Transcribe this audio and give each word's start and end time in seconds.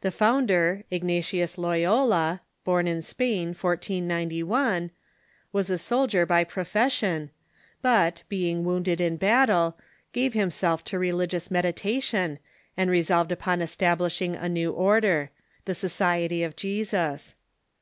The 0.00 0.10
founder, 0.10 0.84
Ignatius 0.90 1.58
Loyola, 1.58 2.40
born 2.64 2.86
in 2.86 3.02
Spain, 3.02 3.48
1491, 3.48 4.90
was 5.52 5.68
a 5.68 5.76
soldier 5.76 6.24
by 6.24 6.42
profession, 6.42 7.28
but, 7.82 8.22
being 8.30 8.64
wounded 8.64 8.98
in 8.98 9.18
battle, 9.18 9.76
gave 10.14 10.32
himself 10.32 10.84
to 10.84 10.98
religious 10.98 11.50
meditation, 11.50 12.38
and 12.78 12.90
resolved 12.90 13.30
upon 13.30 13.60
establishing 13.60 14.34
a 14.34 14.48
new 14.48 14.72
order— 14.72 15.28
the 15.66 15.74
Society 15.74 16.42
of 16.42 16.56
Jesus. 16.56 17.34